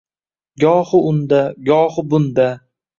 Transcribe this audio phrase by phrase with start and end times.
[0.63, 2.53] Gohi unda, gohi bunda